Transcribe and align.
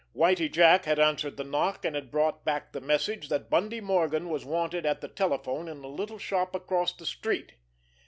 Whitie 0.15 0.49
Jack 0.49 0.85
had 0.85 0.97
answered 0.99 1.37
the 1.37 1.43
knock, 1.43 1.85
and 1.85 1.93
had 1.95 2.09
brought 2.09 2.43
back 2.43 2.71
the 2.71 2.81
message 2.81 3.29
that 3.29 3.51
Bundy 3.51 3.79
Morgan 3.79 4.29
was 4.29 4.43
wanted 4.43 4.83
at 4.83 4.99
the 4.99 5.07
telephone 5.07 5.67
in 5.67 5.83
a 5.83 5.87
little 5.87 6.17
shop 6.17 6.55
across 6.55 6.91
the 6.95 7.05
street. 7.05 7.51